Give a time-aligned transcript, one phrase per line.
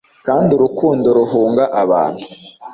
[0.27, 2.25] Kandi urukundo ruhunga abantu